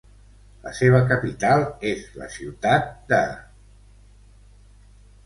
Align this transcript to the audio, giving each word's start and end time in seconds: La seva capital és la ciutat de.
La 0.61 0.71
seva 0.77 1.01
capital 1.11 1.61
és 1.89 2.01
la 2.21 2.29
ciutat 2.37 2.89
de. 3.13 3.21